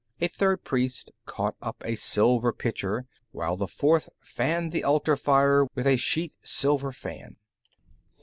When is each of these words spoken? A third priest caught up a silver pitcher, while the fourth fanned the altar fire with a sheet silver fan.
A 0.19 0.27
third 0.27 0.63
priest 0.63 1.11
caught 1.27 1.55
up 1.61 1.83
a 1.85 1.93
silver 1.93 2.51
pitcher, 2.51 3.05
while 3.33 3.55
the 3.55 3.67
fourth 3.67 4.09
fanned 4.19 4.71
the 4.71 4.83
altar 4.83 5.15
fire 5.15 5.67
with 5.75 5.85
a 5.85 5.95
sheet 5.95 6.33
silver 6.41 6.91
fan. 6.91 7.35